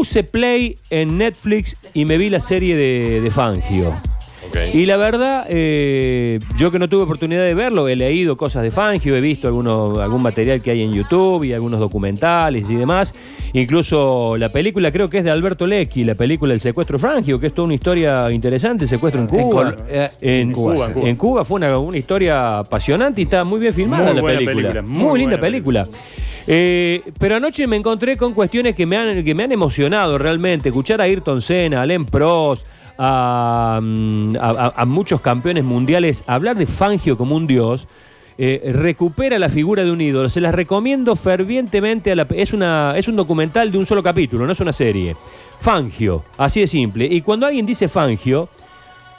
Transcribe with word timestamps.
puse 0.00 0.22
play 0.24 0.76
en 0.88 1.18
Netflix 1.18 1.76
y 1.92 2.06
me 2.06 2.16
vi 2.16 2.30
la 2.30 2.40
serie 2.40 2.74
de, 2.74 3.20
de 3.20 3.30
Fangio. 3.30 3.92
Y 4.72 4.86
la 4.86 4.96
verdad, 4.96 5.44
eh, 5.48 6.38
yo 6.56 6.72
que 6.72 6.78
no 6.78 6.88
tuve 6.88 7.02
oportunidad 7.02 7.44
de 7.44 7.52
verlo, 7.54 7.86
he 7.86 7.94
leído 7.96 8.36
cosas 8.38 8.62
de 8.62 8.70
Fangio, 8.70 9.14
he 9.14 9.20
visto 9.20 9.46
alguno, 9.46 10.00
algún 10.00 10.22
material 10.22 10.62
que 10.62 10.70
hay 10.70 10.82
en 10.82 10.92
YouTube 10.94 11.44
y 11.44 11.52
algunos 11.52 11.78
documentales 11.80 12.68
y 12.70 12.76
demás. 12.76 13.14
Incluso 13.52 14.36
la 14.38 14.50
película 14.50 14.90
creo 14.90 15.10
que 15.10 15.18
es 15.18 15.24
de 15.24 15.30
Alberto 15.30 15.66
Lecchi, 15.66 16.02
la 16.02 16.14
película 16.14 16.54
El 16.54 16.60
secuestro 16.60 16.96
de 16.96 17.02
Fangio, 17.06 17.38
que 17.38 17.48
es 17.48 17.52
toda 17.54 17.66
una 17.66 17.74
historia 17.74 18.28
interesante, 18.30 18.86
secuestro 18.88 19.20
en 19.20 19.26
Cuba. 19.28 19.50
Col- 19.74 19.76
eh, 19.86 20.08
en, 20.22 20.50
Cuba, 20.52 20.72
Cuba, 20.74 20.86
en 20.86 20.92
Cuba. 20.94 21.08
en 21.10 21.16
Cuba 21.16 21.44
fue 21.44 21.56
una, 21.56 21.78
una 21.78 21.98
historia 21.98 22.58
apasionante 22.60 23.20
y 23.20 23.24
está 23.24 23.44
muy 23.44 23.60
bien 23.60 23.74
filmada 23.74 24.12
Muy 24.14 24.16
la 24.22 24.22
película. 24.26 24.54
película, 24.56 24.82
Muy, 24.82 25.04
muy 25.10 25.20
linda 25.20 25.38
película. 25.38 25.86
Eh, 26.52 27.02
pero 27.18 27.36
anoche 27.36 27.64
me 27.68 27.76
encontré 27.76 28.16
con 28.16 28.34
cuestiones 28.34 28.74
que 28.74 28.84
me 28.84 28.96
han, 28.96 29.22
que 29.22 29.34
me 29.36 29.44
han 29.44 29.52
emocionado 29.52 30.18
realmente. 30.18 30.70
Escuchar 30.70 31.00
a 31.00 31.04
Ayrton 31.04 31.40
Senna, 31.42 31.80
a 31.80 31.86
Len 31.86 32.04
Prost, 32.04 32.66
a, 32.98 33.78
mm, 33.80 34.34
a 34.40 34.84
muchos 34.84 35.20
campeones 35.20 35.62
mundiales, 35.62 36.24
hablar 36.26 36.56
de 36.56 36.66
Fangio 36.66 37.16
como 37.16 37.36
un 37.36 37.46
dios. 37.46 37.86
eh, 38.42 38.72
recupera 38.72 39.38
la 39.38 39.50
figura 39.50 39.84
de 39.84 39.92
un 39.92 40.00
ídolo. 40.00 40.28
Se 40.30 40.40
las 40.40 40.54
recomiendo 40.54 41.14
fervientemente. 41.14 42.10
A 42.10 42.16
la, 42.16 42.26
es, 42.34 42.54
una, 42.54 42.94
es 42.96 43.06
un 43.06 43.14
documental 43.14 43.70
de 43.70 43.76
un 43.76 43.84
solo 43.84 44.02
capítulo, 44.02 44.46
no 44.46 44.52
es 44.52 44.60
una 44.60 44.72
serie. 44.72 45.14
Fangio, 45.60 46.24
así 46.38 46.60
de 46.60 46.66
simple. 46.66 47.04
Y 47.04 47.20
cuando 47.20 47.46
alguien 47.46 47.66
dice 47.66 47.86
Fangio, 47.86 48.48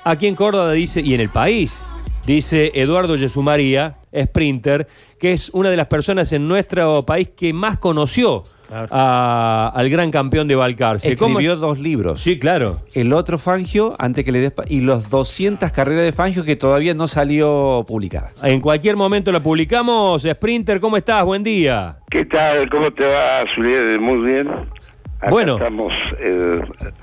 Aquí 0.03 0.25
en 0.25 0.35
Córdoba 0.35 0.71
dice, 0.71 0.99
y 1.01 1.13
en 1.13 1.21
el 1.21 1.29
país, 1.29 1.81
dice 2.25 2.71
Eduardo 2.75 3.15
Yesumaría, 3.15 3.95
sprinter, 4.15 4.87
que 5.19 5.31
es 5.33 5.49
una 5.51 5.69
de 5.69 5.77
las 5.77 5.87
personas 5.87 6.31
en 6.33 6.47
nuestro 6.47 7.03
país 7.03 7.29
que 7.35 7.53
más 7.53 7.77
conoció 7.77 8.43
a- 8.69 9.71
al 9.75 9.89
gran 9.89 10.11
campeón 10.11 10.47
de 10.47 10.55
Balcarce. 10.55 11.17
¿Cómo- 11.17 11.39
Escribió 11.39 11.55
dos 11.57 11.77
libros. 11.79 12.21
Sí, 12.21 12.39
claro. 12.39 12.81
El 12.93 13.11
otro 13.13 13.37
Fangio, 13.37 13.95
antes 13.99 14.23
que 14.23 14.31
le 14.31 14.39
des... 14.39 14.53
Y 14.69 14.81
los 14.81 15.09
200 15.09 15.71
carreras 15.73 16.03
de 16.05 16.11
Fangio 16.13 16.45
que 16.45 16.55
todavía 16.55 16.93
no 16.93 17.07
salió 17.07 17.83
publicada. 17.87 18.31
En 18.43 18.61
cualquier 18.61 18.95
momento 18.95 19.31
la 19.31 19.41
publicamos. 19.41 20.23
Sprinter, 20.23 20.79
¿cómo 20.79 20.95
estás? 20.97 21.23
Buen 21.25 21.43
día. 21.43 21.97
¿Qué 22.09 22.23
tal? 22.25 22.69
¿Cómo 22.69 22.91
te 22.91 23.05
va, 23.05 23.43
Zulier? 23.53 23.99
Muy 23.99 24.25
bien. 24.29 24.47
Acá 24.47 25.29
Bueno. 25.29 25.53
Estamos 25.57 25.93
eh, 26.19 26.61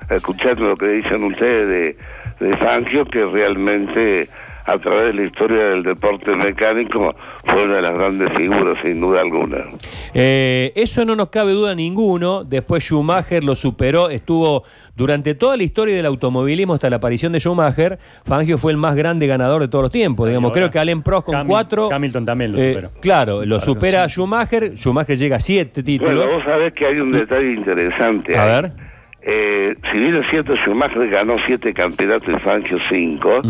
escuchando 0.09 0.69
lo 0.69 0.75
que 0.75 0.87
dicen 0.87 1.23
ustedes 1.23 1.97
de, 2.39 2.45
de 2.47 2.57
Fangio, 2.57 3.05
que 3.05 3.23
realmente 3.25 4.27
a 4.71 4.77
través 4.77 5.07
de 5.07 5.13
la 5.13 5.23
historia 5.23 5.69
del 5.69 5.83
deporte 5.83 6.35
mecánico 6.35 7.15
fue 7.45 7.65
una 7.65 7.75
de 7.75 7.81
las 7.81 7.93
grandes 7.93 8.29
figuras, 8.33 8.77
sin 8.83 9.01
duda 9.01 9.21
alguna. 9.21 9.65
Eh, 10.13 10.71
eso 10.75 11.05
no 11.05 11.15
nos 11.15 11.29
cabe 11.29 11.53
duda 11.53 11.73
ninguno. 11.75 12.43
Después 12.43 12.83
Schumacher 12.83 13.43
lo 13.43 13.55
superó, 13.55 14.09
estuvo 14.09 14.63
durante 14.95 15.33
toda 15.33 15.55
la 15.55 15.63
historia 15.63 15.95
del 15.95 16.05
automovilismo 16.05 16.73
hasta 16.73 16.89
la 16.89 16.97
aparición 16.97 17.31
de 17.31 17.39
Schumacher. 17.39 17.97
Fangio 18.25 18.57
fue 18.57 18.71
el 18.71 18.77
más 18.77 18.95
grande 18.95 19.27
ganador 19.27 19.61
de 19.61 19.67
todos 19.67 19.83
los 19.83 19.91
tiempos. 19.91 20.27
Digamos, 20.27 20.49
ahora 20.49 20.61
creo 20.61 20.71
que 20.71 20.79
Alain 20.79 21.01
Prost 21.01 21.25
con 21.27 21.47
cuatro. 21.47 21.91
Hamilton 21.91 22.25
también 22.25 22.51
lo 22.51 22.59
eh, 22.59 22.73
superó. 22.73 22.91
Claro, 23.01 23.45
lo 23.45 23.59
supera 23.61 24.03
a 24.03 24.09
Schumacher. 24.09 24.77
Schumacher 24.77 25.17
llega 25.17 25.37
a 25.37 25.39
siete 25.39 25.83
títulos. 25.83 26.15
Bueno, 26.15 26.33
vos 26.33 26.43
sabés 26.43 26.73
que 26.73 26.85
hay 26.85 26.99
un 26.99 27.11
detalle 27.11 27.53
interesante. 27.53 28.37
A 28.37 28.43
ahí. 28.43 28.61
ver. 28.61 28.88
Eh, 29.21 29.75
si 29.91 29.99
bien 29.99 30.15
es 30.15 30.27
cierto, 30.29 30.55
Schumacher 30.55 31.09
ganó 31.09 31.35
siete 31.45 31.73
campeonatos 31.73 32.29
y 32.33 32.39
Fangio 32.39 32.77
cinco, 32.89 33.41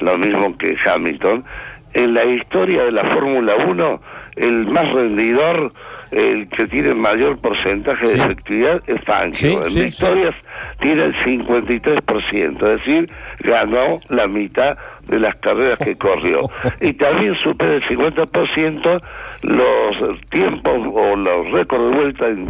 lo 0.00 0.18
mismo 0.18 0.56
que 0.56 0.76
Hamilton, 0.84 1.44
en 1.92 2.14
la 2.14 2.24
historia 2.24 2.84
de 2.84 2.92
la 2.92 3.04
Fórmula 3.04 3.54
1, 3.66 4.00
el 4.36 4.66
más 4.68 4.90
rendidor, 4.92 5.72
el 6.10 6.48
que 6.48 6.66
tiene 6.66 6.94
mayor 6.94 7.38
porcentaje 7.38 8.06
Sí. 8.08 8.14
de 8.16 8.24
efectividad 8.24 8.82
es 8.86 9.00
Fangio. 9.04 9.50
Sí, 9.50 9.54
en 9.66 9.70
sí, 9.70 9.80
victorias 9.82 10.34
tiene 10.80 11.04
el 11.04 11.14
53%, 11.14 12.54
es 12.72 12.78
decir, 12.78 13.10
ganó 13.40 14.00
la 14.08 14.26
mitad 14.26 14.76
de 15.06 15.20
las 15.20 15.34
carreras 15.36 15.78
que 15.78 15.96
corrió. 15.96 16.50
Y 16.80 16.94
también 16.94 17.34
supera 17.36 17.74
el 17.74 17.82
50% 17.82 19.02
los 19.42 20.20
tiempos 20.30 20.80
o 20.92 21.16
los 21.16 21.50
récords 21.52 21.90
de 21.90 21.96
vuelta 22.02 22.28
en, 22.28 22.48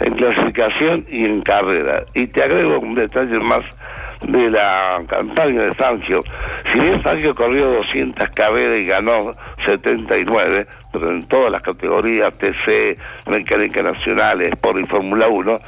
en 0.00 0.14
clasificación 0.14 1.06
y 1.08 1.24
en 1.24 1.42
carrera. 1.42 2.04
Y 2.14 2.26
te 2.26 2.42
agrego 2.42 2.78
un 2.80 2.94
detalle 2.94 3.38
más 3.40 3.62
de 4.22 4.50
la 4.50 5.02
campaña 5.06 5.62
de 5.62 5.74
Fangio. 5.74 6.22
Si 6.72 6.78
bien 6.78 7.02
Fangio 7.02 7.34
corrió 7.34 7.70
200 7.72 8.28
carreras 8.30 8.78
y 8.78 8.86
ganó 8.86 9.32
79, 9.64 10.66
pero 10.92 11.10
en 11.10 11.22
todas 11.24 11.50
las 11.50 11.62
categorías 11.62 12.32
TC, 12.38 12.98
Mecánica 13.26 13.82
Nacional, 13.82 14.40
Sport 14.42 14.78
y 14.78 14.86
Fórmula 14.86 15.28
1, 15.28 15.60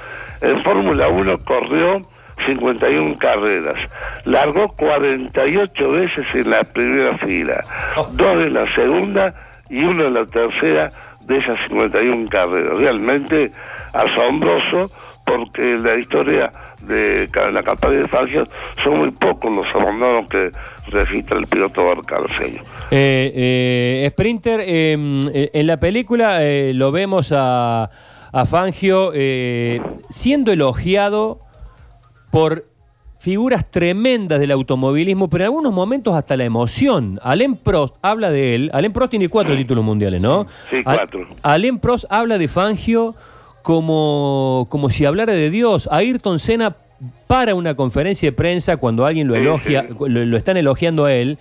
en 0.43 0.63
Fórmula 0.63 1.09
1 1.09 1.39
corrió 1.45 2.03
51 2.45 3.17
carreras, 3.19 3.81
largó 4.25 4.69
48 4.73 5.91
veces 5.91 6.27
en 6.35 6.51
la 6.51 6.65
primera 6.65 7.17
fila, 7.19 7.65
dos 8.13 8.45
en 8.45 8.53
la 8.53 8.67
segunda 8.75 9.35
y 9.71 9.85
una 9.85 10.05
en 10.05 10.15
la 10.15 10.27
tercera 10.27 10.93
de 11.23 11.39
esas 11.39 11.59
51 11.67 12.29
carreras. 12.29 12.79
Realmente 12.79 13.53
asombroso 13.97 14.91
porque 15.25 15.75
en 15.75 15.83
la 15.83 15.97
historia 15.97 16.53
de 16.83 17.29
la 17.53 17.63
campaña 17.63 17.95
de 17.99 18.09
Fangio 18.09 18.47
son 18.85 18.99
muy 18.99 19.11
pocos 19.11 19.55
los 19.57 19.67
abandonos 19.75 20.29
que 20.29 20.51
registra 20.89 21.39
el 21.39 21.47
piloto 21.49 21.85
barcarceño. 21.85 22.63
Eh, 22.93 23.33
eh, 23.35 24.09
Sprinter, 24.13 24.61
eh, 24.65 25.51
en 25.53 25.67
la 25.67 25.79
película 25.79 26.45
eh, 26.45 26.73
lo 26.75 26.93
vemos 26.93 27.33
a, 27.35 27.91
a 28.33 28.47
Fangio 28.47 29.11
eh, 29.15 29.81
siendo 30.11 30.53
elogiado 30.53 31.41
por 32.31 32.67
figuras 33.19 33.69
tremendas 33.69 34.39
del 34.39 34.53
automovilismo, 34.53 35.29
pero 35.29 35.43
en 35.43 35.47
algunos 35.47 35.73
momentos 35.73 36.15
hasta 36.15 36.37
la 36.37 36.45
emoción. 36.45 37.19
Alain 37.25 37.57
Prost 37.57 37.97
habla 38.01 38.31
de 38.31 38.55
él. 38.55 38.71
Alain 38.73 38.93
Prost 38.93 39.11
tiene 39.11 39.29
cuatro 39.29 39.57
títulos 39.57 39.83
mundiales, 39.83 40.23
¿no? 40.23 40.47
Sí, 40.71 40.83
Al- 40.85 40.99
cuatro. 40.99 41.27
Alain 41.43 41.79
Prost 41.81 42.05
habla 42.11 42.39
de 42.39 42.47
Fangio 42.47 43.17
como, 43.67 44.69
como 44.71 44.91
si 44.91 45.05
hablara 45.05 45.33
de 45.33 45.51
Dios. 45.51 45.89
Ayrton 45.91 46.39
Senna 46.39 46.77
para 47.27 47.57
una 47.57 47.75
conferencia 47.75 48.29
de 48.29 48.33
prensa 48.33 48.77
cuando 48.77 49.05
alguien 49.05 49.27
lo 49.27 49.35
elogia, 49.35 49.89
lo, 49.91 50.07
lo 50.07 50.37
están 50.37 50.57
elogiando 50.57 51.05
a 51.05 51.13
él, 51.13 51.37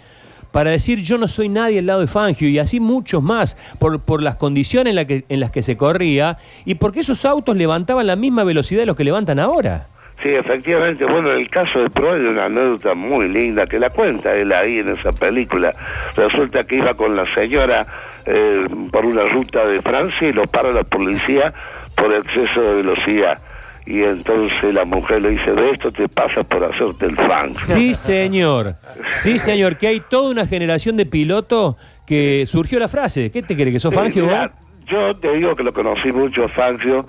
para 0.52 0.72
decir 0.72 1.02
yo 1.02 1.19
no 1.19 1.28
soy 1.28 1.50
nadie 1.50 1.78
al 1.78 1.86
lado 1.86 2.00
de 2.00 2.08
Fangio 2.08 2.50
y 2.50 2.58
así 2.58 2.80
muchos 2.80 3.22
más, 3.22 3.56
por, 3.78 4.00
por 4.02 4.24
las 4.24 4.38
condiciones 4.38 4.90
en, 4.90 4.96
la 4.96 5.06
que- 5.06 5.24
en 5.30 5.40
las 5.40 5.52
que 5.52 5.62
se 5.62 5.78
corría 5.78 6.38
y 6.66 6.74
porque 6.75 7.02
esos 7.02 7.25
autos 7.25 7.56
levantaban 7.56 8.08
la 8.08 8.16
misma 8.16 8.44
velocidad 8.44 8.80
de 8.81 8.86
los 8.88 8.96
que 8.96 9.03
levantan 9.03 9.38
ahora. 9.38 9.88
Sí, 10.24 10.30
efectivamente. 10.30 11.06
Bueno, 11.06 11.31
en 11.31 11.40
el 11.42 11.50
caso 11.52 11.78
de 11.80 11.92
Pro 11.92 12.13
hay 12.13 12.22
una 12.22 12.46
anécdota 12.46 12.96
muy 12.96 13.28
linda 13.28 13.68
que 13.68 13.78
la 13.78 13.92
cuenta 13.92 14.36
él 14.36 14.52
ahí 14.52 14.80
en 14.80 14.90
esa 14.90 15.12
película. 15.12 15.74
Resulta 16.16 16.63
que 16.63 16.78
iba 16.78 16.96
con 16.96 17.16
la 17.16 17.25
señora 17.36 17.86
eh, 18.25 18.66
por 18.92 19.06
una 19.06 19.25
ruta 19.25 19.68
de 19.68 19.80
Francia 19.84 20.28
y 20.30 20.34
lo 20.34 20.46
para 20.47 20.72
la 20.72 20.84
policía 20.84 21.53
por 21.95 22.13
exceso 22.13 22.61
de 22.61 22.75
velocidad. 22.75 23.39
Y 23.88 24.01
entonces 24.01 24.73
la 24.73 24.83
mujer 24.83 25.22
le 25.22 25.29
dice, 25.31 25.51
de 25.51 25.69
esto 25.72 25.91
te 25.91 26.09
pasa 26.09 26.44
por 26.44 26.63
hacerte 26.63 27.06
el 27.06 27.16
fan. 27.16 27.53
Sí, 27.53 27.94
señor. 27.94 28.75
Sí, 29.22 29.38
señor, 29.38 29.78
que 29.78 29.88
hay 29.88 30.00
toda 30.00 30.31
una 30.31 30.47
generación 30.47 30.97
de 30.97 31.06
pilotos 31.06 31.75
que 32.07 32.45
surgió 32.47 32.79
la 32.79 32.88
frase. 32.88 33.29
¿Qué 33.29 33.44
te 33.44 33.56
cree 33.56 33.72
que 33.72 33.79
sos 33.79 33.94
Sí, 33.94 34.00
Fangio? 34.00 34.25
vos? 34.25 34.50
yo 34.88 35.16
te 35.17 35.31
digo 35.33 35.56
que 35.56 35.63
lo 35.63 35.73
conocí 35.73 36.11
mucho 36.11 36.45
a 36.45 36.50
Fangio 36.50 37.07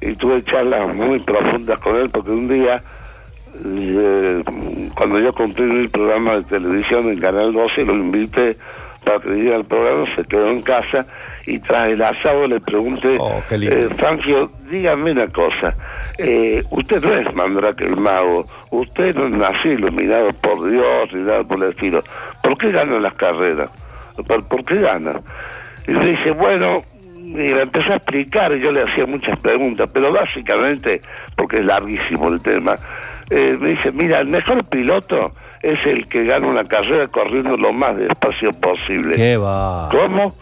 y 0.00 0.14
tuve 0.14 0.42
charlas 0.44 0.92
muy 0.94 1.20
profundas 1.20 1.78
con 1.78 1.96
él 1.96 2.10
porque 2.10 2.30
un 2.30 2.48
día, 2.48 2.82
eh, 3.64 4.42
cuando 4.96 5.18
yo 5.20 5.32
cumplí 5.32 5.64
mi 5.64 5.88
programa 5.88 6.36
de 6.36 6.42
televisión 6.42 7.08
en 7.08 7.18
Canal 7.20 7.52
12, 7.52 7.84
lo 7.84 7.94
invité 7.94 8.56
para 9.06 9.20
que 9.20 9.30
viniera 9.30 9.56
al 9.56 9.64
programa, 9.64 10.04
se 10.16 10.24
quedó 10.24 10.50
en 10.50 10.62
casa 10.62 11.06
y 11.46 11.60
tras 11.60 11.88
el 11.88 12.02
asado 12.02 12.48
le 12.48 12.60
pregunté, 12.60 13.16
Oh, 13.20 13.40
eh, 13.50 13.88
Fangio, 13.96 14.50
dígame 14.68 15.12
una 15.12 15.28
cosa, 15.28 15.74
eh, 16.18 16.64
usted 16.70 17.00
no 17.00 17.12
es 17.12 17.32
Mandrake 17.32 17.84
el 17.84 17.96
mago, 17.96 18.44
usted 18.70 19.14
no 19.14 19.28
nació 19.28 19.72
iluminado 19.74 20.32
por 20.32 20.68
Dios 20.68 21.08
ni 21.12 21.20
nada 21.20 21.44
por 21.44 21.62
el 21.62 21.70
estilo, 21.70 22.02
¿por 22.42 22.58
qué 22.58 22.72
gana 22.72 22.98
las 22.98 23.14
carreras? 23.14 23.70
¿Por, 24.26 24.44
por 24.48 24.64
qué 24.64 24.80
gana? 24.80 25.20
Y 25.86 25.92
me 25.92 26.06
dice, 26.06 26.32
bueno, 26.32 26.82
y 27.16 27.32
me 27.54 27.60
empezó 27.60 27.92
a 27.92 27.96
explicar 27.96 28.52
y 28.52 28.60
yo 28.60 28.72
le 28.72 28.82
hacía 28.82 29.06
muchas 29.06 29.38
preguntas, 29.38 29.88
pero 29.92 30.12
básicamente, 30.12 31.00
porque 31.36 31.58
es 31.58 31.64
larguísimo 31.64 32.26
el 32.26 32.42
tema, 32.42 32.76
eh, 33.30 33.56
me 33.60 33.68
dice, 33.70 33.92
mira, 33.92 34.18
el 34.18 34.26
mejor 34.26 34.64
piloto 34.64 35.32
es 35.72 35.84
el 35.84 36.08
que 36.08 36.24
gana 36.24 36.46
una 36.46 36.64
carrera 36.64 37.08
corriendo 37.08 37.56
lo 37.56 37.72
más 37.72 37.96
despacio 37.96 38.52
posible. 38.52 39.16
¿Qué 39.16 39.36
va? 39.36 39.88
¿Cómo? 39.90 40.34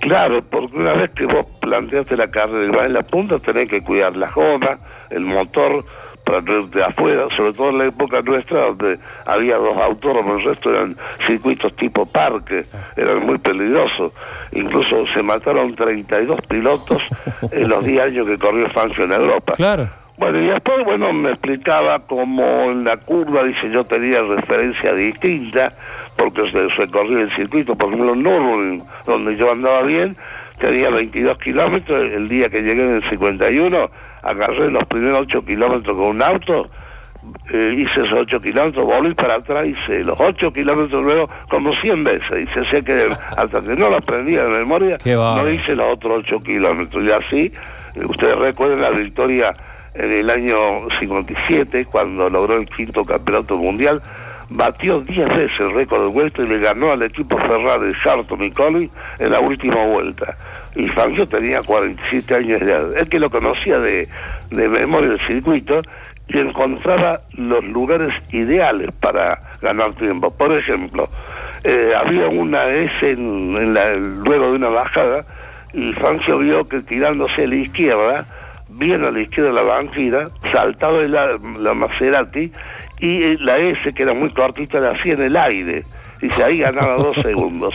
Claro, 0.00 0.42
porque 0.42 0.76
una 0.76 0.92
vez 0.92 1.10
que 1.10 1.24
vos 1.24 1.46
planteaste 1.60 2.16
la 2.16 2.30
carrera 2.30 2.64
y 2.66 2.76
vas 2.76 2.86
en 2.86 2.92
la 2.92 3.02
punta, 3.02 3.38
tenés 3.38 3.68
que 3.68 3.82
cuidar 3.82 4.16
la 4.16 4.30
goma, 4.30 4.78
el 5.10 5.24
motor, 5.24 5.84
para 6.28 6.42
no 6.42 6.60
irte 6.60 6.82
afuera, 6.82 7.26
sobre 7.34 7.54
todo 7.54 7.70
en 7.70 7.78
la 7.78 7.86
época 7.86 8.20
nuestra 8.20 8.66
donde 8.66 8.98
había 9.24 9.56
dos 9.56 9.76
autónomos, 9.78 10.42
el 10.42 10.50
resto 10.50 10.70
eran 10.70 10.96
circuitos 11.26 11.74
tipo 11.76 12.04
parque, 12.04 12.66
eran 12.96 13.24
muy 13.24 13.38
peligrosos. 13.38 14.12
Incluso 14.52 15.06
se 15.06 15.22
mataron 15.22 15.74
32 15.74 16.40
pilotos 16.42 17.02
en 17.50 17.68
los 17.68 17.82
10 17.82 18.04
años 18.04 18.26
que 18.26 18.38
corrió 18.38 18.68
Fangio 18.68 19.04
en 19.04 19.12
Europa. 19.12 19.54
Claro. 19.54 19.88
Bueno, 20.18 20.40
y 20.40 20.46
después, 20.46 20.84
bueno, 20.84 21.12
me 21.12 21.30
explicaba 21.30 22.00
cómo 22.00 22.42
en 22.72 22.82
la 22.82 22.96
curva, 22.96 23.44
dice, 23.44 23.70
yo 23.70 23.84
tenía 23.84 24.20
referencia 24.22 24.92
distinta, 24.92 25.72
porque 26.16 26.50
se, 26.50 26.70
se 26.70 26.88
corría 26.88 27.20
el 27.20 27.30
circuito, 27.30 27.76
por 27.76 27.92
ejemplo, 27.92 28.14
en 28.14 28.82
donde 29.06 29.36
yo 29.36 29.52
andaba 29.52 29.82
bien, 29.82 30.16
tenía 30.58 30.90
22 30.90 31.38
kilómetros, 31.38 32.10
el 32.10 32.28
día 32.28 32.48
que 32.48 32.62
llegué 32.62 32.82
en 32.82 32.96
el 32.96 33.04
51, 33.04 33.90
agarré 34.22 34.70
los 34.72 34.84
primeros 34.86 35.20
8 35.20 35.44
kilómetros 35.44 35.96
con 35.96 36.06
un 36.06 36.22
auto, 36.22 36.68
eh, 37.52 37.74
hice 37.78 38.00
esos 38.00 38.18
8 38.18 38.40
kilómetros, 38.40 38.84
volví 38.84 39.14
para 39.14 39.36
atrás, 39.36 39.66
hice 39.66 40.04
los 40.04 40.18
8 40.18 40.52
kilómetros 40.52 41.00
luego 41.00 41.30
como 41.48 41.72
100 41.74 42.02
veces, 42.02 42.40
y 42.42 42.54
se 42.54 42.64
sé 42.64 42.82
que 42.82 43.08
hasta 43.36 43.60
que 43.60 43.76
no 43.76 43.88
lo 43.88 43.96
aprendí 43.98 44.32
de 44.32 44.48
memoria, 44.48 44.98
no 45.04 45.48
hice 45.48 45.76
los 45.76 45.94
otros 45.94 46.24
8 46.24 46.40
kilómetros, 46.40 47.06
y 47.06 47.10
así, 47.12 47.52
eh, 47.94 48.04
ustedes 48.04 48.36
recuerden 48.36 48.80
la 48.80 48.90
victoria 48.90 49.52
en 49.98 50.12
el 50.12 50.30
año 50.30 50.56
57, 51.00 51.84
cuando 51.86 52.30
logró 52.30 52.56
el 52.56 52.66
quinto 52.68 53.02
campeonato 53.04 53.56
mundial, 53.56 54.00
batió 54.50 55.00
10 55.00 55.28
veces 55.28 55.60
el 55.60 55.72
récord 55.72 56.02
de 56.04 56.08
vuelta 56.08 56.42
y 56.42 56.46
le 56.48 56.58
ganó 56.58 56.90
al 56.92 57.02
equipo 57.02 57.36
Ferrari 57.36 57.92
Charlton 58.02 58.42
y 58.44 58.50
Collins 58.50 58.92
en 59.18 59.30
la 59.32 59.40
última 59.40 59.84
vuelta. 59.84 60.36
Y 60.74 60.86
Fangio 60.88 61.28
tenía 61.28 61.62
47 61.62 62.34
años 62.34 62.60
de 62.60 62.66
edad. 62.66 62.96
Él 62.96 63.08
que 63.08 63.18
lo 63.18 63.28
conocía 63.30 63.78
de, 63.78 64.08
de 64.50 64.68
memoria 64.68 65.10
del 65.10 65.20
circuito 65.20 65.82
y 66.28 66.38
encontraba 66.38 67.20
los 67.32 67.64
lugares 67.64 68.12
ideales 68.30 68.90
para 69.00 69.40
ganar 69.60 69.92
tiempo. 69.94 70.30
Por 70.30 70.52
ejemplo, 70.56 71.08
eh, 71.64 71.92
había 71.96 72.28
una 72.28 72.66
S 72.68 73.10
en, 73.10 73.56
en 73.56 73.74
la- 73.74 73.96
luego 73.96 74.46
de 74.50 74.56
una 74.56 74.68
bajada 74.68 75.26
y 75.72 75.92
Fangio 75.94 76.38
vio 76.38 76.66
que 76.68 76.80
tirándose 76.80 77.44
a 77.44 77.48
la 77.48 77.54
izquierda, 77.56 78.26
bien 78.78 79.04
a 79.04 79.10
la 79.10 79.20
izquierda 79.20 79.50
de 79.50 79.56
la 79.56 79.62
banquina, 79.62 80.30
saltaba 80.52 81.02
la, 81.02 81.38
la 81.60 81.74
Maserati 81.74 82.50
y 83.00 83.22
eh, 83.22 83.36
la 83.40 83.58
S, 83.58 83.92
que 83.92 84.02
era 84.02 84.14
muy 84.14 84.30
cortita, 84.30 84.80
la 84.80 84.90
hacía 84.90 85.14
en 85.14 85.22
el 85.22 85.36
aire. 85.36 85.84
Dice, 86.20 86.42
ahí 86.42 86.58
ganaba 86.58 86.96
dos 86.96 87.16
segundos. 87.22 87.72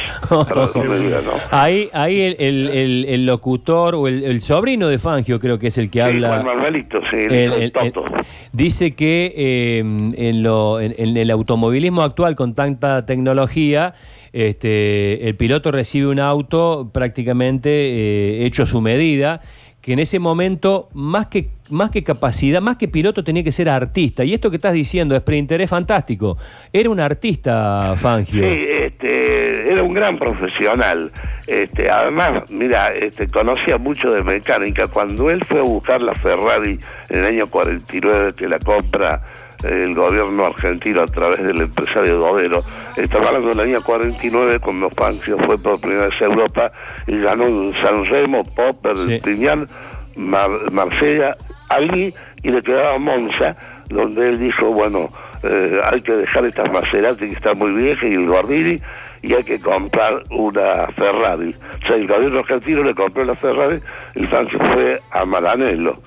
Ahí, 1.51 1.89
ahí 1.93 2.19
el, 2.21 2.35
el- 2.39 2.67
el- 2.69 3.05
el 3.07 3.25
locutor 3.25 3.95
o 3.95 4.07
el, 4.09 4.23
el 4.25 4.41
sobrino 4.41 4.89
de 4.89 4.97
Fangio 4.99 5.39
creo 5.39 5.57
que 5.59 5.67
es 5.67 5.77
el 5.77 5.89
que 5.89 5.99
Sí, 5.99 6.05
habla. 6.05 6.27
Juan 6.41 6.45
Manuelito, 6.45 6.99
sí, 7.09 7.15
el, 7.15 7.31
El- 7.31 7.43
hijo 7.45 7.55
de 7.55 7.63
el- 7.63 7.63
el- 7.63 7.71
Toto. 7.93 8.05
dice 8.51 8.91
que 8.91 9.33
eh, 9.35 9.79
en, 9.79 10.43
lo- 10.43 10.81
en- 10.81 10.93
en 10.97 11.15
el 11.15 11.31
automovilismo 11.31 12.01
actual 12.01 12.35
con 12.35 12.53
tanta 12.53 13.05
tecnología, 13.05 13.93
este, 14.33 15.27
el 15.29 15.35
piloto 15.35 15.71
recibe 15.71 16.07
un 16.07 16.19
auto 16.19 16.89
prácticamente 16.93 17.69
eh, 17.69 18.45
hecho 18.45 18.63
a 18.63 18.65
su 18.65 18.81
medida, 18.81 19.39
que 19.83 19.91
en 19.91 19.99
ese 19.99 20.17
momento, 20.17 20.87
más 20.93 21.27
que, 21.27 21.49
más 21.69 21.89
que 21.89 22.05
capacidad, 22.05 22.61
más 22.61 22.77
que 22.77 22.87
piloto, 22.87 23.21
tenía 23.21 23.43
que 23.43 23.51
ser 23.51 23.67
artista. 23.67 24.23
Y 24.23 24.33
esto 24.33 24.49
que 24.49 24.55
estás 24.55 24.71
diciendo, 24.71 25.13
Sprinter, 25.17 25.59
es 25.59 25.69
fantástico. 25.69 26.37
Era 26.71 26.89
un 26.89 27.01
artista, 27.01 27.93
Fangio. 27.97 28.41
Sí, 28.41 28.65
este, 28.69 29.69
era 29.73 29.83
un 29.83 29.93
gran 29.93 30.17
profesional. 30.17 31.11
Este, 31.47 31.89
además, 31.89 32.49
mira, 32.49 32.93
este, 32.93 33.27
conocía 33.27 33.77
mucho 33.77 34.09
de 34.11 34.23
mecánica. 34.23 34.87
Cuando 34.87 35.29
él 35.29 35.43
fue 35.43 35.59
a 35.59 35.63
buscar 35.63 36.01
la 36.01 36.15
Ferrari 36.15 36.79
en 37.09 37.19
el 37.19 37.25
año 37.25 37.47
49, 37.47 38.35
que 38.37 38.47
la 38.47 38.59
compra 38.59 39.21
el 39.63 39.95
gobierno 39.95 40.45
argentino 40.45 41.01
a 41.01 41.07
través 41.07 41.43
del 41.43 41.61
empresario 41.61 42.17
Dovero, 42.17 42.63
estaba 42.97 43.27
hablando 43.27 43.49
del 43.49 43.59
año 43.61 43.81
49 43.83 44.59
cuando 44.59 44.89
Fangio 44.91 45.37
fue 45.39 45.57
por 45.57 45.79
primera 45.79 46.07
vez 46.07 46.21
a 46.21 46.25
Europa 46.25 46.71
y 47.07 47.19
ganó 47.19 47.45
en 47.45 47.73
San 47.81 48.05
Remo, 48.05 48.43
Popper, 48.43 48.97
Sí. 48.97 49.19
Piñán, 49.23 49.67
Mar- 50.15 50.71
Marsella, 50.71 51.35
allí 51.69 52.13
y 52.43 52.49
le 52.49 52.61
quedaba 52.61 52.97
Monza, 52.99 53.55
donde 53.89 54.29
él 54.29 54.39
dijo, 54.39 54.67
bueno, 54.71 55.07
eh, 55.43 55.79
hay 55.91 56.01
que 56.01 56.11
dejar 56.13 56.45
estas 56.45 56.71
Maserati 56.71 57.27
que 57.29 57.35
están 57.35 57.57
muy 57.57 57.71
viejas 57.73 58.03
y 58.09 58.13
el 58.13 58.27
Gordini 58.27 58.79
y 59.21 59.33
hay 59.33 59.43
que 59.43 59.59
comprar 59.59 60.23
una 60.31 60.87
Ferrari. 60.95 61.55
O 61.83 61.87
sea, 61.87 61.95
el 61.95 62.07
gobierno 62.07 62.39
argentino 62.39 62.83
le 62.83 62.93
compró 62.93 63.23
la 63.25 63.35
Ferrari 63.35 63.79
y 64.15 64.23
Fangio 64.25 64.59
fue 64.59 65.01
a 65.11 65.25
Maranello. 65.25 65.97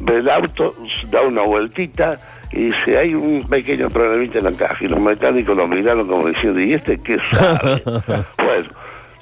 Ve 0.00 0.16
el 0.16 0.28
auto, 0.28 0.74
da 1.10 1.22
una 1.22 1.42
vueltita 1.42 2.18
y 2.52 2.64
dice, 2.66 2.98
hay 2.98 3.14
un 3.14 3.42
pequeño 3.44 3.90
problemita 3.90 4.38
en 4.38 4.44
la 4.44 4.52
caja 4.52 4.84
y 4.84 4.88
los 4.88 5.00
mecánicos 5.00 5.56
lo 5.56 5.66
miraron 5.66 6.06
como 6.06 6.28
diciendo, 6.28 6.60
¿y 6.60 6.74
este 6.74 6.98
qué 7.00 7.18
sabe? 7.30 7.82
bueno, 8.38 8.68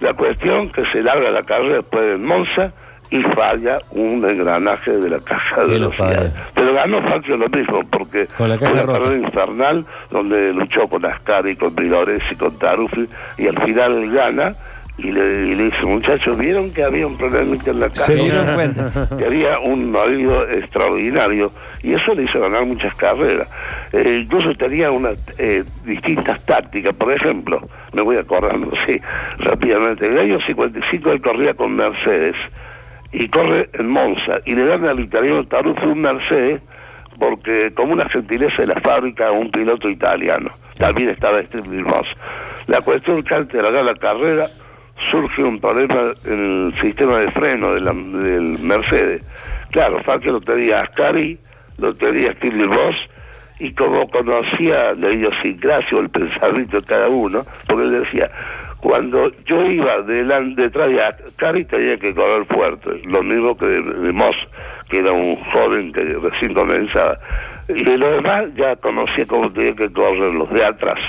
la 0.00 0.12
cuestión 0.15 0.71
que 0.71 0.85
se 0.87 1.03
larga 1.03 1.31
la 1.31 1.43
carrera 1.43 1.76
después 1.76 2.15
en 2.15 2.26
Monza 2.26 2.73
y 3.11 3.21
falla 3.23 3.79
un 3.91 4.29
engranaje 4.29 4.91
de 4.91 5.09
la 5.09 5.21
caja 5.21 5.62
de 5.62 5.75
velocidad. 5.75 6.32
Pero 6.55 6.75
ganó 6.75 7.00
Fangio 7.03 7.37
lo 7.37 7.49
mismo, 7.49 7.82
porque 7.91 8.26
Con 8.37 8.49
la 8.49 8.59
caja 8.59 8.73
fue 8.73 8.82
una 8.82 8.93
carrera 8.93 9.26
infernal 9.26 9.87
donde 10.11 10.53
luchó 10.53 10.88
con 10.88 11.05
Ascari, 11.05 11.56
con 11.56 11.75
Miloresi, 11.75 12.35
con 12.35 12.59
Taruffi, 12.59 13.09
y 13.38 13.47
al 13.47 13.61
final 13.62 14.11
gana 14.11 14.55
y 14.96 15.11
le, 15.11 15.49
y 15.49 15.55
le 15.56 15.64
dice, 15.64 15.85
muchachos, 15.85 16.38
¿vieron 16.38 16.70
que 16.70 16.85
había 16.85 17.06
un 17.06 17.17
problemita 17.17 17.70
en 17.73 17.81
la 17.81 17.88
caja? 17.88 18.06
Se 18.06 18.14
dieron 18.14 18.55
cuenta. 18.55 19.08
que 19.19 19.25
había 19.25 19.58
un 19.58 19.94
oído 19.94 20.49
extraordinario 20.49 21.50
y 21.82 21.94
eso 21.94 22.14
le 22.14 22.23
hizo 22.23 22.41
ganar 22.41 22.64
muchas 22.64 22.94
carreras. 22.94 23.49
Eh, 23.93 24.20
incluso 24.23 24.55
tenía 24.55 24.93
unas 24.93 25.17
eh, 25.38 25.64
distintas 25.85 26.41
tácticas. 26.46 26.94
Por 26.94 27.12
ejemplo, 27.12 27.69
me 27.93 28.02
voy 28.02 28.17
acordando, 28.17 28.70
sí, 28.87 29.00
rápidamente. 29.38 30.06
En 30.06 30.12
el 30.12 30.19
año 30.19 30.41
55 30.41 31.11
él 31.11 31.20
corría 31.20 31.55
con 31.55 31.75
Mercedes 31.75 32.37
y 33.12 33.29
corre 33.29 33.70
en 33.73 33.88
Monza 33.88 34.40
y 34.44 34.55
le 34.55 34.64
dan 34.64 34.87
al 34.87 35.00
italiano 35.00 35.44
Taruffi 35.47 35.87
un 35.87 36.02
Mercedes 36.02 36.61
porque 37.19 37.73
como 37.75 37.93
una 37.93 38.08
gentileza 38.08 38.62
de 38.62 38.69
la 38.69 38.81
fábrica 38.81 39.31
un 39.32 39.50
piloto 39.50 39.88
italiano. 39.88 40.50
También 40.76 41.11
estaba 41.11 41.40
Steve 41.43 41.82
Moss. 41.82 42.08
La 42.67 42.81
cuestión 42.81 43.19
es 43.19 43.25
que 43.25 43.35
antes 43.35 43.62
de 43.62 43.85
la 43.85 43.94
carrera 43.94 44.50
surge 45.11 45.43
un 45.43 45.61
problema 45.61 46.12
en 46.25 46.73
el 46.73 46.81
sistema 46.81 47.19
de 47.19 47.31
freno 47.32 47.75
de 47.75 47.81
la- 47.81 47.93
del 47.93 48.58
Mercedes. 48.61 49.23
Claro, 49.70 50.00
Fangio 50.05 50.32
lo 50.32 50.41
tenía 50.41 50.82
Ascari, 50.82 51.38
lo 51.79 51.93
tenía 51.94 52.32
Steve 52.32 52.67
Moss 52.67 52.96
y 53.58 53.73
como 53.73 54.08
conocía 54.11 54.93
la 54.94 55.11
idiosincrasia 55.11 55.99
o 55.99 56.00
el 56.00 56.11
pensamiento 56.11 56.81
de 56.81 56.87
cada 56.87 57.08
uno, 57.08 57.44
porque 57.67 57.85
él 57.85 58.02
decía, 58.02 58.31
cuando 58.81 59.32
yo 59.46 59.64
iba 59.64 59.99
delan- 60.00 60.55
detrás 60.55 60.88
de 60.91 61.02
Ascari 61.02 61.64
tenía 61.64 61.99
que 61.99 62.14
correr 62.14 62.44
fuerte, 62.47 63.00
lo 63.06 63.23
mismo 63.23 63.56
que 63.56 63.67
de, 63.67 63.82
de 63.82 64.12
Moss, 64.12 64.37
que 64.88 64.99
era 64.99 65.12
un 65.12 65.37
joven 65.37 65.93
que 65.93 66.02
recién 66.23 66.55
comenzaba. 66.55 67.19
Y 67.69 67.82
de 67.82 67.97
lo 67.97 68.11
demás 68.11 68.44
ya 68.56 68.76
conocía 68.76 69.26
cómo 69.26 69.50
tenía 69.50 69.75
que 69.75 69.90
correr 69.90 70.35
los 70.35 70.50
de 70.52 70.64
atrás. 70.64 71.00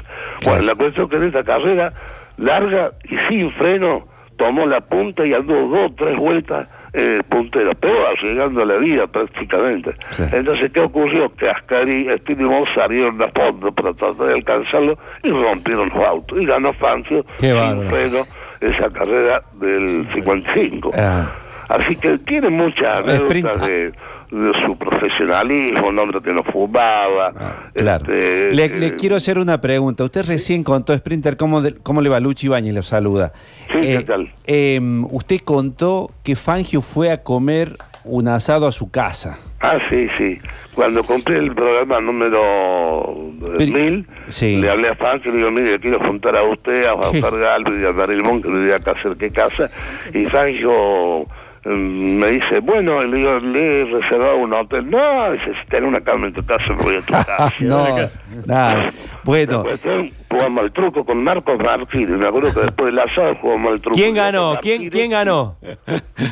Bueno, 0.46 0.62
la 0.64 0.76
cuestión 0.76 1.10
que 1.10 1.18
en 1.18 1.24
esta 1.26 1.44
carrera 1.44 1.92
larga 2.38 2.92
y 3.10 3.18
sin 3.30 3.52
freno 3.52 4.08
tomó 4.38 4.66
la 4.66 4.82
punta 4.82 5.26
y 5.26 5.34
andó 5.34 5.68
dos 5.68 5.92
o 5.92 5.94
tres 5.94 6.18
vueltas 6.18 6.68
en 6.94 7.16
el 7.16 7.24
puntero, 7.24 7.72
pero 7.80 8.08
arriesgando 8.08 8.66
la 8.66 8.76
vida 8.78 9.08
prácticamente. 9.08 9.94
Sí. 10.12 10.24
Entonces, 10.32 10.72
¿qué 10.72 10.80
ocurrió? 10.82 11.34
Que 11.36 11.50
Ascari 11.50 12.08
y 12.28 12.36
Moss 12.36 12.70
salieron 12.74 13.22
a 13.22 13.28
fondo 13.30 13.72
para 13.72 13.94
tratar 13.94 14.28
de 14.28 14.34
alcanzarlo 14.34 14.98
y 15.24 15.30
rompieron 15.30 15.90
los 15.94 16.06
autos. 16.06 16.42
Y 16.42 16.46
ganó 16.46 16.74
Fangio 16.74 17.26
Qué 17.40 17.54
sin 17.54 17.90
freno 17.90 18.26
esa 18.62 18.90
carrera 18.90 19.42
del 19.54 20.08
55. 20.14 20.92
Ah. 20.96 21.32
Así 21.68 21.96
que 21.96 22.18
tiene 22.20 22.50
muchas 22.50 22.98
anécdotas 22.98 23.62
de, 23.62 23.92
de 23.92 23.94
su 24.30 24.78
profesionalismo, 24.78 25.88
un 25.88 26.00
hombre 26.00 26.22
que 26.22 26.34
no 26.34 26.44
fumaba. 26.44 27.34
Ah, 27.38 27.70
Claro. 27.74 28.06
este, 28.06 28.54
le, 28.54 28.70
le 28.80 28.96
quiero 28.96 29.16
hacer 29.16 29.38
una 29.40 29.60
pregunta. 29.62 30.04
Usted 30.04 30.26
recién 30.26 30.64
contó, 30.64 30.96
Sprinter, 30.98 31.38
cómo, 31.38 31.62
de- 31.62 31.76
cómo 31.76 32.02
le 32.02 32.10
va 32.10 32.20
Luchi 32.20 32.48
Ibañez, 32.48 32.74
lo 32.74 32.84
saluda. 32.84 33.34
Sí, 33.72 33.80
¿qué 33.82 34.04
tal? 34.06 34.32
eh, 34.46 34.80
usted 35.12 35.40
contó 35.42 36.12
que 36.24 36.36
Fangio 36.36 36.82
fue 36.82 37.12
a 37.12 37.22
comer 37.24 37.78
un 38.04 38.28
asado 38.28 38.68
a 38.68 38.72
su 38.72 38.90
casa. 38.92 39.40
Ah, 39.62 39.78
sí, 39.90 40.08
sí. 40.18 40.38
Cuando 40.76 41.04
compré 41.04 41.38
el 41.38 41.56
programa 41.56 42.00
número 42.02 43.32
Pero- 43.58 43.72
1000, 43.74 44.08
sí. 44.28 44.58
le 44.58 44.70
hablé 44.70 44.90
a 44.90 44.96
Fangio 44.96 45.32
y 45.32 45.34
le 45.34 45.38
digo, 45.40 45.52
mire, 45.52 45.80
quiero 45.80 46.00
juntar 46.00 46.36
a 46.36 46.44
usted, 46.44 46.86
a 46.86 46.94
Juan 46.94 47.40
Galvez 47.40 47.82
y 47.82 47.86
a 47.86 47.92
Marilmón, 47.94 48.42
que 48.44 48.50
vivía 48.50 48.76
acá 48.76 48.94
cerca 49.02 49.26
de 49.26 49.32
casa. 49.32 49.70
Y 50.14 50.26
Fangio 50.26 51.26
me 51.66 52.28
dice, 52.32 52.60
bueno, 52.60 53.02
le 53.04 53.18
digo, 53.18 53.40
le 53.40 53.82
he 53.82 53.86
reservado 53.86 54.38
un 54.38 54.54
hotel. 54.54 54.90
No, 54.90 55.32
dice, 55.32 55.52
si 55.62 55.68
tenés 55.70 55.90
una 55.90 56.02
cama 56.02 56.28
en 56.28 56.34
tu 56.34 56.44
casa, 56.46 56.74
me 56.74 56.84
voy 56.84 56.96
a 56.98 57.02
tu 57.02 57.14
casa. 57.26 57.54
no, 57.60 57.98
nada. 58.46 58.92
Bueno, 59.26 59.64
cuestión, 59.64 60.12
jugamos 60.30 60.64
al 60.64 60.72
truco 60.72 61.04
con 61.04 61.24
Marcos 61.24 61.58
Martínez. 61.60 62.12
Me 62.12 62.28
acuerdo 62.28 62.54
que 62.54 62.60
después 62.62 62.94
del 62.94 63.00
asado 63.00 63.36
jugamos 63.42 63.72
al 63.74 63.82
truco. 63.82 63.96
¿Quién 63.96 64.10
con 64.10 64.16
ganó? 64.18 64.60
¿Quién. 64.62 64.90
¿Quién 64.90 65.12
ganó? 65.12 65.58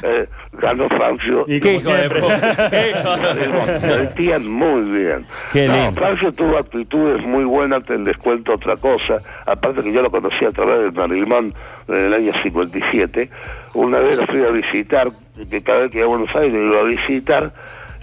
Eh, 0.06 0.28
ganó 0.54 0.90
Fangio. 0.90 1.46
Y 1.48 1.60
¿Qué 1.60 1.76
hijo 1.76 1.92
de 1.92 2.10
sentían 3.82 4.48
muy 4.50 4.82
bien. 5.00 5.26
Qué 5.52 5.68
No, 5.68 5.74
lindo. 5.76 6.02
Fangio 6.02 6.32
tuvo 6.34 6.58
actitudes 6.58 7.26
muy 7.26 7.44
buenas, 7.44 7.84
te 7.86 7.98
les 7.98 8.18
cuento 8.18 8.54
otra 8.54 8.76
cosa. 8.78 9.20
Aparte 9.46 9.82
que 9.84 9.92
yo 9.92 10.02
lo 10.02 10.10
conocí 10.12 10.46
a 10.46 10.52
través 10.52 10.82
del 10.82 10.94
Marilmón 10.94 11.54
en 11.88 11.96
el 11.96 12.14
año 12.14 12.32
57. 12.42 13.30
Una 13.74 14.00
vez 14.00 14.18
lo 14.18 14.26
fui 14.28 14.44
a 14.44 14.50
visitar, 14.50 15.10
que 15.50 15.62
cada 15.62 15.80
vez 15.80 15.92
que 15.92 15.98
iba 16.00 16.06
a 16.06 16.10
Buenos 16.10 16.36
Aires 16.36 16.54
lo 16.54 16.74
iba 16.74 16.80
a 16.82 16.84
visitar, 16.84 17.54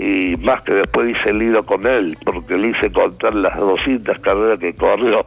y 0.00 0.36
más 0.38 0.64
que 0.64 0.72
después 0.72 1.10
hice 1.10 1.30
el 1.30 1.38
libro 1.40 1.64
con 1.64 1.86
él, 1.86 2.16
porque 2.24 2.56
le 2.56 2.68
hice 2.68 2.90
contar 2.90 3.34
las 3.34 3.56
200 3.58 4.18
carreras 4.20 4.58
que 4.58 4.74
corrió, 4.74 5.24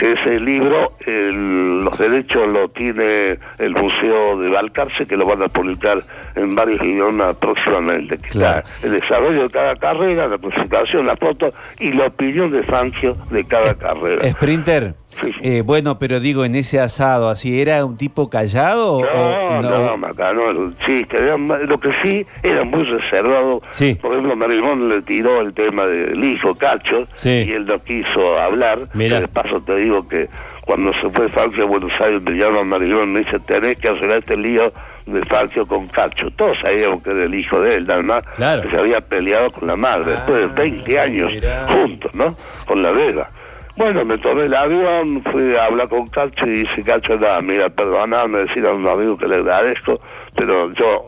ese 0.00 0.40
libro, 0.40 0.92
el- 1.06 1.84
los 1.84 1.98
derechos 1.98 2.46
lo 2.48 2.68
tiene 2.68 3.38
el 3.58 3.72
Museo 3.74 4.38
de 4.38 4.50
Balcarce, 4.50 5.06
que 5.06 5.16
lo 5.16 5.26
van 5.26 5.42
a 5.42 5.48
publicar 5.48 6.02
en 6.34 6.54
varios 6.54 6.82
idiomas 6.82 7.36
próximamente. 7.36 8.18
que 8.18 8.28
Claro. 8.30 8.58
está 8.66 8.86
el 8.86 8.92
desarrollo 9.00 9.42
de 9.44 9.50
cada 9.50 9.76
carrera, 9.76 10.28
la 10.28 10.38
clasificación, 10.38 11.06
la 11.06 11.16
foto 11.16 11.52
y 11.80 11.92
la 11.92 12.06
opinión 12.06 12.50
de 12.50 12.62
Fangio 12.62 13.16
de 13.30 13.44
cada 13.44 13.74
carrera. 13.74 14.28
Sprinter, 14.30 14.94
Sí, 15.22 15.32
eh, 15.40 15.62
bueno, 15.64 15.98
pero 15.98 16.20
digo, 16.20 16.44
en 16.44 16.54
ese 16.54 16.78
asado, 16.78 17.30
¿así 17.30 17.60
era 17.62 17.82
un 17.84 17.96
tipo 17.96 18.28
callado 18.28 19.00
No, 19.00 19.06
o 19.08 19.62
no, 19.62 19.96
no 19.96 20.50
era 20.50 20.58
un 20.60 20.76
chiste. 20.84 21.16
era 21.16 21.36
lo 21.38 21.80
que 21.80 21.90
sí 22.02 22.26
era 22.42 22.62
muy 22.64 22.84
reservado. 22.84 23.62
Sí. 23.70 23.94
Por 24.00 24.12
ejemplo, 24.12 24.36
Marimón 24.36 24.88
le 24.90 25.00
tiró 25.02 25.40
el 25.40 25.54
tema 25.54 25.86
del 25.86 26.22
hijo 26.22 26.54
Cacho 26.54 27.08
Sí. 27.16 27.30
y 27.48 27.52
él 27.52 27.64
no 27.66 27.82
quiso 27.82 28.38
hablar. 28.38 28.80
Mira. 28.92 29.20
De 29.20 29.28
paso 29.28 29.60
te 29.62 29.76
digo 29.88 30.08
que 30.08 30.28
cuando 30.64 30.92
se 30.94 31.08
fue 31.10 31.28
Fangio 31.30 31.64
a 31.64 31.66
Buenos 31.66 31.92
Aires 32.00 32.20
me 32.22 32.32
llama 32.32 32.62
Marimón 32.64 33.04
y 33.10 33.12
me 33.12 33.18
dice 33.20 33.38
tenés 33.40 33.78
que 33.78 33.88
hacer 33.88 34.10
este 34.10 34.36
lío 34.36 34.72
de 35.06 35.24
Fangio 35.24 35.66
con 35.66 35.88
Cacho. 35.88 36.30
Todos 36.36 36.58
sabíamos 36.60 37.02
que 37.02 37.10
era 37.10 37.24
el 37.24 37.34
hijo 37.34 37.60
de 37.62 37.76
él, 37.76 37.86
nada 37.86 38.02
más 38.02 38.22
Claro. 38.36 38.62
que 38.62 38.70
se 38.70 38.76
había 38.78 39.00
peleado 39.00 39.50
con 39.50 39.66
la 39.68 39.76
madre 39.76 40.12
después 40.12 40.40
de 40.40 40.46
20 40.62 41.00
años 41.00 41.32
mirá. 41.32 41.66
juntos, 41.68 42.14
¿no? 42.14 42.36
Con 42.66 42.82
la 42.82 42.90
Vega. 42.90 43.30
Bueno, 43.76 44.04
me 44.04 44.18
tomé 44.18 44.42
el 44.46 44.54
avión, 44.54 45.22
fui 45.30 45.54
a 45.56 45.64
hablar 45.66 45.88
con 45.88 46.08
Cacho 46.08 46.44
y 46.46 46.64
dice, 46.64 46.82
Cacho, 46.82 47.16
nada, 47.16 47.40
mira, 47.40 47.68
perdonadme, 47.70 48.38
decir 48.40 48.66
a 48.66 48.72
un 48.72 48.86
amigo 48.88 49.16
que 49.16 49.28
le 49.28 49.36
agradezco, 49.36 50.00
pero 50.36 50.72
yo 50.74 51.06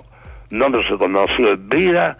no 0.51 0.71
me 0.71 0.81
reconocí 0.81 1.47
en 1.47 1.69
vida. 1.69 2.17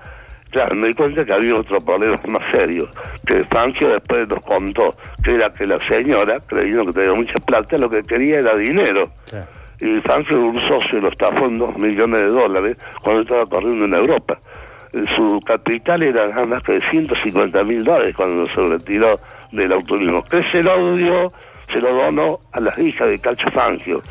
Claro, 0.51 0.75
me 0.75 0.89
di 0.89 0.95
cuenta 0.95 1.25
que 1.25 1.33
había 1.33 1.55
otro 1.57 1.81
problema 1.81 2.19
más 2.29 2.43
serio, 2.51 2.89
que 3.25 3.45
Fangio 3.45 3.89
después 3.89 4.29
nos 4.29 4.41
contó, 4.45 4.95
que 5.23 5.35
era 5.35 5.53
que 5.53 5.67
la 5.67 5.79
señora, 5.87 6.41
creyendo 6.41 6.87
que 6.87 6.93
tenía 6.93 7.15
mucha 7.15 7.39
plata, 7.39 7.79
lo 7.79 7.89
que 7.89 8.03
quería 8.03 8.41
era 8.41 8.57
dinero. 8.57 9.11
Claro. 9.29 9.47
Y 9.81 10.01
Fangio, 10.03 10.39
un 10.41 10.61
socio, 10.69 11.01
lo 11.01 11.09
estafó 11.09 11.47
en 11.47 11.59
dos 11.59 11.75
millones 11.79 12.21
de 12.21 12.27
dólares 12.27 12.77
cuando 13.03 13.23
estaba 13.23 13.47
corriendo 13.47 13.87
en 13.87 13.95
Europa. 13.95 14.39
Eh, 14.93 15.05
Su 15.17 15.41
capital 15.47 16.03
era 16.03 16.27
nada 16.29 16.45
más 16.45 16.63
que 16.63 16.73
de 16.73 16.81
150 16.83 17.65
mil 17.65 17.83
dólares 17.85 18.15
cuando 18.15 18.47
se 18.49 18.61
retiró 18.61 19.19
del 19.53 19.73
autorismo. 19.73 20.23
Que 20.25 20.43
se 20.43 20.63
lo 20.63 20.97
dio, 20.97 21.33
se 21.73 21.81
lo 21.81 21.95
donó 21.95 22.41
a 22.53 22.61
las 22.61 22.79
hijas 22.79 23.09
de 23.09 23.19
Cacho 23.21 23.51
Fangio. 23.53 24.03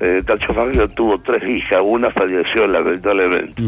Eh, 0.00 0.22
Cacho 0.24 0.52
Fangio 0.52 0.88
tuvo 0.88 1.20
tres 1.20 1.42
hijas, 1.42 1.80
una 1.82 2.10
falleció 2.10 2.68
lamentablemente. 2.68 3.60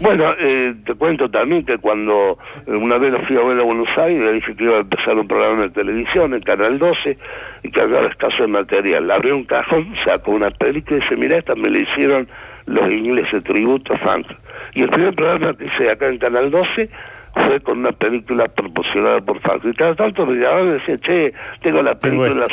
Bueno, 0.00 0.24
eh, 0.38 0.74
te 0.84 0.94
cuento 0.94 1.30
también 1.30 1.64
que 1.64 1.78
cuando 1.78 2.38
eh, 2.66 2.72
una 2.72 2.98
vez 2.98 3.12
lo 3.12 3.20
fui 3.20 3.36
a 3.36 3.42
ver 3.42 3.60
a 3.60 3.62
Buenos 3.62 3.88
Aires, 3.96 4.20
le 4.20 4.32
dije 4.32 4.56
que 4.56 4.64
iba 4.64 4.76
a 4.76 4.80
empezar 4.80 5.16
un 5.16 5.28
programa 5.28 5.62
de 5.62 5.70
televisión 5.70 6.34
en 6.34 6.40
Canal 6.40 6.78
12 6.78 7.16
y 7.62 7.70
que 7.70 7.80
había 7.80 8.00
escaso 8.00 8.42
de 8.42 8.48
material. 8.48 9.08
Abrió 9.10 9.36
un 9.36 9.44
cajón, 9.44 9.94
sacó 10.04 10.32
una 10.32 10.50
película 10.50 10.96
y 10.96 11.00
dice, 11.02 11.16
mira, 11.16 11.38
esta 11.38 11.54
me 11.54 11.70
la 11.70 11.78
hicieron 11.78 12.28
los 12.66 12.90
ingleses, 12.90 13.44
tributo 13.44 13.96
Fangio. 13.98 14.36
Y 14.74 14.82
el 14.82 14.88
primer 14.88 15.14
programa 15.14 15.54
que 15.54 15.66
hice 15.66 15.88
acá 15.88 16.08
en 16.08 16.18
Canal 16.18 16.50
12 16.50 16.90
fue 17.36 17.60
con 17.60 17.78
una 17.78 17.92
película 17.92 18.46
proporcionada 18.46 19.20
por 19.20 19.40
Fangio. 19.40 19.70
Y 19.70 19.74
cada 19.74 19.94
tanto 19.94 20.24
me 20.26 20.34
llamaban 20.36 20.68
y 20.68 20.70
decía, 20.72 20.98
che, 20.98 21.32
tengo 21.62 21.82
la 21.82 21.98
película 21.98 22.46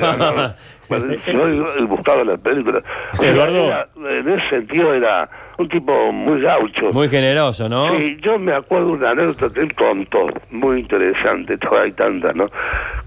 ganar". 0.00 0.56
Bueno, 0.88 1.14
yo 1.26 1.72
el 1.78 1.86
buscaba 1.86 2.22
la 2.24 2.36
película. 2.36 2.82
O 3.12 3.16
sea, 3.16 3.30
Eduardo. 3.30 3.66
era- 3.66 3.88
en 4.10 4.28
ese 4.28 4.48
sentido 4.50 4.92
era 4.92 5.28
un 5.56 5.68
tipo 5.68 6.12
muy 6.12 6.40
gaucho. 6.42 6.92
Muy 6.92 7.08
generoso, 7.08 7.66
¿no? 7.68 7.96
Sí, 7.96 8.18
yo 8.20 8.38
me 8.38 8.52
acuerdo 8.52 8.92
una 8.92 9.10
anécdota 9.10 9.48
que 9.54 9.60
él 9.60 9.74
contó, 9.74 10.26
muy 10.50 10.80
interesante, 10.80 11.56
todavía 11.56 11.82
hay 11.84 11.92
tantas, 11.92 12.34
¿no? 12.34 12.50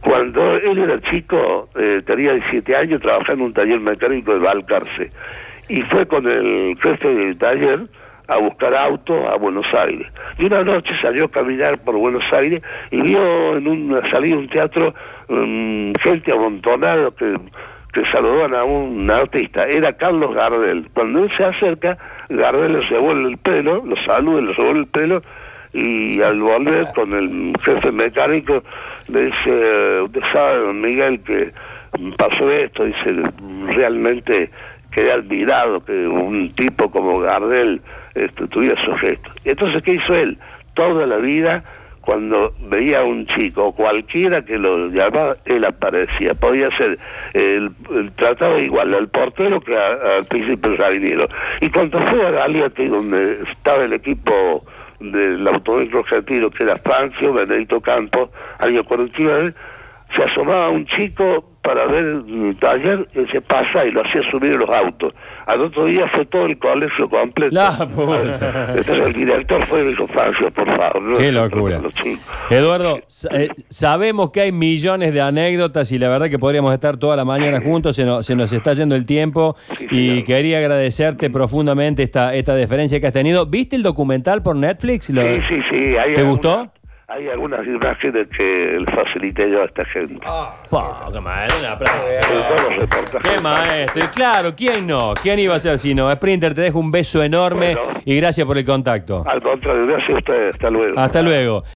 Cuando 0.01 0.55
él 0.57 0.79
era 0.79 0.99
chico, 1.01 1.69
eh, 1.77 2.01
tenía 2.05 2.33
17 2.33 2.75
años, 2.75 3.01
trabajaba 3.01 3.33
en 3.33 3.41
un 3.41 3.53
taller 3.53 3.79
mecánico 3.79 4.33
de 4.33 4.39
Balcarce, 4.39 5.11
y 5.69 5.81
fue 5.83 6.07
con 6.07 6.27
el 6.27 6.77
jefe 6.81 7.07
del 7.13 7.37
taller 7.37 7.81
a 8.27 8.37
buscar 8.37 8.75
autos 8.75 9.25
a 9.27 9.35
Buenos 9.35 9.67
Aires. 9.73 10.07
Y 10.37 10.45
una 10.45 10.63
noche 10.63 10.93
salió 11.01 11.25
a 11.25 11.31
caminar 11.31 11.77
por 11.79 11.95
Buenos 11.95 12.25
Aires 12.33 12.61
y 12.91 13.01
vio 13.01 13.57
en 13.57 13.67
una 13.67 14.09
salida 14.09 14.37
un 14.37 14.49
teatro 14.49 14.93
mm, 15.29 15.93
gente 16.01 16.31
amontonada 16.31 17.11
que 17.11 17.37
que 17.95 18.03
saludan 18.07 18.53
a 18.53 18.65
un 18.65 19.09
artista, 19.09 19.63
era 19.63 19.93
Carlos 19.93 20.35
Gardel. 20.35 20.89
Cuando 20.93 21.23
él 21.23 21.31
se 21.31 21.45
acerca, 21.45 21.97
Gardel 22.27 22.73
le 22.73 22.81
revuelve 22.81 23.29
el 23.29 23.37
pelo, 23.37 23.85
lo 23.85 23.95
saluda, 23.95 24.41
le 24.41 24.51
revuelve 24.51 24.79
el 24.81 24.87
pelo, 24.87 25.21
y 25.71 26.21
al 26.21 26.41
volver 26.41 26.87
con 26.93 27.13
el 27.13 27.53
jefe 27.63 27.93
mecánico 27.93 28.63
le 29.07 29.27
dice, 29.27 30.01
usted 30.01 30.21
sabe, 30.33 30.57
don 30.57 30.81
Miguel, 30.81 31.21
que 31.21 31.53
pasó 32.17 32.51
esto, 32.51 32.83
dice, 32.83 33.15
realmente 33.73 34.49
quedé 34.91 35.13
admirado 35.13 35.83
que 35.85 36.05
un 36.05 36.51
tipo 36.51 36.91
como 36.91 37.21
Gardel 37.21 37.81
este, 38.15 38.47
tuviera 38.47 38.79
esos 38.81 38.99
gestos. 38.99 39.33
Y 39.43 39.49
entonces, 39.49 39.83
¿qué 39.83 39.93
hizo 39.93 40.15
él? 40.15 40.37
Toda 40.73 41.05
la 41.05 41.17
vida 41.17 41.63
cuando 42.05 42.53
veía 42.59 42.99
a 42.99 43.03
un 43.03 43.25
chico, 43.25 43.73
cualquiera 43.73 44.45
que 44.45 44.59
lo 44.59 44.89
llamaba, 44.89 45.37
él 45.45 45.65
aparecía. 45.65 46.35
Podía 46.35 46.69
ser, 46.77 46.99
el, 47.33 47.71
trataba 48.15 48.59
igual 48.59 48.93
al 48.93 49.09
portero 49.09 49.59
que 49.59 49.75
al 49.75 50.23
príncipe 50.25 50.77
Rabinero. 50.77 51.27
Y 51.61 51.69
cuando 51.69 51.97
fue 51.97 52.27
a 52.27 52.31
Galeati, 52.31 52.87
donde 52.87 53.41
estaba 53.51 53.83
el 53.83 53.93
equipo 53.93 54.63
del 54.99 55.47
automóvil 55.47 55.97
argentino, 55.97 56.51
que 56.51 56.63
era 56.63 56.77
Francio, 56.77 57.33
Benedito 57.33 57.81
Campos, 57.81 58.29
año 58.59 58.83
49, 58.83 59.53
se 60.15 60.23
asomaba 60.23 60.69
un 60.69 60.85
chico 60.85 61.54
para 61.65 61.85
ver 61.87 62.05
el 62.05 62.57
taller 62.59 63.07
se 63.31 63.41
pasa 63.41 63.85
y 63.85 63.91
lo 63.91 64.01
hacía 64.01 64.21
subir 64.29 64.53
en 64.53 64.59
los 64.59 64.69
autos. 64.69 65.13
Al 65.45 65.61
otro 65.61 65.85
día 65.85 66.07
fue 66.07 66.25
todo 66.25 66.45
el 66.45 66.57
colegio 66.57 67.09
completo. 67.09 67.53
La 67.53 67.71
puta. 67.71 68.69
Entonces 68.75 69.05
el 69.07 69.13
director 69.13 69.65
fue 69.67 69.83
y 69.83 69.87
dijo, 69.89 70.07
Francio, 70.07 70.51
por 70.51 70.67
favor. 70.75 71.17
Qué 71.17 71.31
locura. 71.31 71.77
toquen 71.77 71.83
los 71.83 71.93
chicos". 71.93 72.25
Eduardo, 72.49 72.99
eh, 73.31 73.49
sabemos 73.69 74.31
que 74.31 74.41
hay 74.41 74.51
millones 74.51 75.13
de 75.13 75.21
anécdotas 75.21 75.91
y 75.91 75.99
la 75.99 76.09
verdad 76.09 76.29
que 76.29 76.39
podríamos 76.39 76.73
estar 76.73 76.97
toda 76.97 77.15
la 77.15 77.25
mañana 77.25 77.61
juntos, 77.61 77.95
se 77.95 78.05
nos, 78.05 78.25
se 78.25 78.35
nos 78.35 78.51
está 78.53 78.73
yendo 78.73 78.95
el 78.95 79.05
tiempo 79.05 79.55
Sí, 79.77 79.85
y 79.91 80.09
señor. 80.09 80.23
quería 80.25 80.57
agradecerte 80.59 81.29
profundamente 81.29 82.03
esta, 82.03 82.33
esta 82.35 82.55
deferencia 82.55 82.99
que 82.99 83.07
has 83.07 83.13
tenido. 83.13 83.45
¿Viste 83.45 83.75
el 83.75 83.83
documental 83.83 84.41
por 84.43 84.55
Netflix? 84.55 85.09
Lo- 85.09 85.21
Sí, 85.21 85.39
sí, 85.47 85.61
sí. 85.69 85.95
¿Te 86.15 86.23
gustó? 86.23 86.71
Hay 87.07 87.29
algunas 87.29 87.63
imágenes 87.67 88.27
que 88.35 88.79
le 88.79 88.91
facilité 88.91 89.51
yo 89.51 89.61
a 89.61 89.65
esta 89.65 89.85
gente. 89.85 90.17
Pa, 90.71 91.07
qué 91.13 91.19
maestro, 91.21 91.59
un 91.59 91.65
aplauso. 91.65 92.01
Qué 93.21 93.41
maestro. 93.41 94.05
Y 94.05 94.07
claro, 94.07 94.55
¿quién 94.55 94.87
no? 94.87 95.13
¿Quién 95.21 95.37
iba 95.37 95.53
a 95.53 95.59
ser 95.59 95.77
si 95.77 95.93
no? 95.93 96.11
Sprinter, 96.11 96.55
te 96.55 96.61
dejo 96.61 96.79
un 96.79 96.89
beso 96.89 97.21
enorme 97.21 97.75
Bueno. 97.75 98.01
y 98.05 98.15
gracias 98.15 98.47
por 98.47 98.57
el 98.57 98.65
contacto. 98.65 99.23
Al 99.27 99.39
contrario, 99.39 99.85
gracias 99.85 100.09
a 100.09 100.17
ustedes. 100.17 100.55
Hasta 100.55 100.69
luego. 100.71 100.99
Hasta 100.99 101.21
luego. 101.21 101.63